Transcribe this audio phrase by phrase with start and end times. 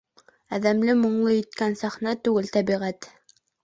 [0.57, 3.15] Әҙәмде моңло иткән сәхнә түгел- тәбиғәт.